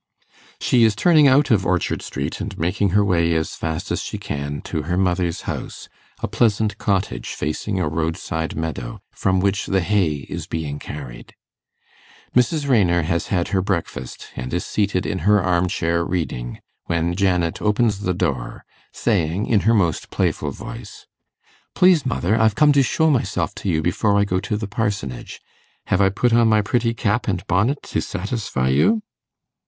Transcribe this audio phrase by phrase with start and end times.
[0.59, 4.17] She is turning out of Orchard Street, and making her way as fast as she
[4.17, 5.89] can to her mother's house,
[6.23, 11.35] a pleasant cottage facing a roadside meadow, from which the hay is being carried.
[12.35, 12.67] Mrs.
[12.67, 17.61] Raynor has had her breakfast, and is seated in her arm chair reading, when Janet
[17.61, 21.05] opens the door, saying, in her most playful voice,
[21.75, 25.39] 'Please, mother, I'm come to show myself to you before I go to the Parsonage.
[25.93, 29.03] Have I put on my pretty cap and bonnet to satisfy you?